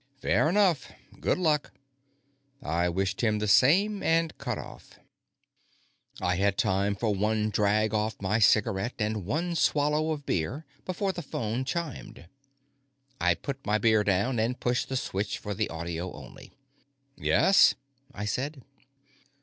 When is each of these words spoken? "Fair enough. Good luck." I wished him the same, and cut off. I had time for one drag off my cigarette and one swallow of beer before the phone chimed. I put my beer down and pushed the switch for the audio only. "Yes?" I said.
"Fair 0.19 0.49
enough. 0.49 0.91
Good 1.19 1.37
luck." 1.37 1.73
I 2.63 2.89
wished 2.89 3.21
him 3.21 3.37
the 3.37 3.47
same, 3.47 4.01
and 4.01 4.35
cut 4.39 4.57
off. 4.57 4.97
I 6.19 6.37
had 6.37 6.57
time 6.57 6.95
for 6.95 7.13
one 7.13 7.51
drag 7.51 7.93
off 7.93 8.19
my 8.19 8.39
cigarette 8.39 8.95
and 8.97 9.27
one 9.27 9.53
swallow 9.53 10.09
of 10.09 10.25
beer 10.25 10.65
before 10.85 11.11
the 11.11 11.21
phone 11.21 11.65
chimed. 11.65 12.27
I 13.19 13.35
put 13.35 13.63
my 13.63 13.77
beer 13.77 14.03
down 14.03 14.39
and 14.39 14.59
pushed 14.59 14.89
the 14.89 14.97
switch 14.97 15.37
for 15.37 15.53
the 15.53 15.69
audio 15.69 16.11
only. 16.11 16.51
"Yes?" 17.15 17.75
I 18.11 18.25
said. 18.25 18.63